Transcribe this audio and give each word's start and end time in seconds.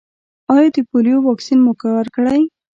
ایا 0.53 0.67
د 0.73 0.77
پولیو 0.89 1.25
واکسین 1.27 1.59
مو 1.65 1.73
ورکړی؟ 1.99 2.41